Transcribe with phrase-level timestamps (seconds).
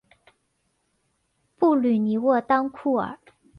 [1.59, 3.19] 布吕尼沃当库尔。